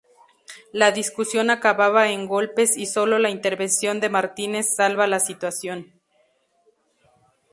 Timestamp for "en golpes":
2.09-2.75